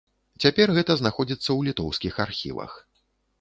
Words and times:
Цяпер 0.45 0.71
гэта 0.77 0.95
знаходзіцца 1.01 1.43
ў 1.43 1.59
літоўскіх 1.67 2.17
архівах. 2.27 2.71